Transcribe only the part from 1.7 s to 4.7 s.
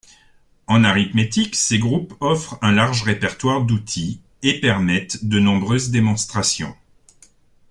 groupes offrent un large répertoire d'outils et